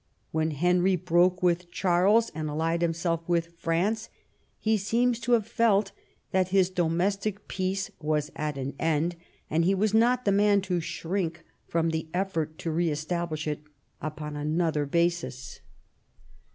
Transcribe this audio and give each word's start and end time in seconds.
When 0.31 0.49
Henry 0.49 0.95
broke 0.95 1.43
with 1.43 1.69
Charles 1.69 2.31
and 2.33 2.49
allied 2.49 2.81
himself 2.81 3.21
with 3.29 3.53
France 3.59 4.09
he 4.59 4.75
seems 4.75 5.19
to 5.19 5.33
have 5.33 5.45
felt 5.45 5.91
that 6.31 6.47
his 6.47 6.71
domestic 6.71 7.47
peace 7.47 7.91
was 7.99 8.31
at 8.35 8.57
an 8.57 8.73
end, 8.79 9.15
and 9.47 9.63
he 9.63 9.75
was 9.75 9.93
not 9.93 10.25
the 10.25 10.31
man 10.31 10.59
to 10.61 10.79
shrink 10.79 11.43
from 11.67 11.91
the 11.91 12.07
effort 12.15 12.57
to 12.57 12.71
re 12.71 12.89
establish 12.89 13.45
it 13.45 13.61
upon 14.01 14.35
another 14.35 14.87
basis. 14.87 15.59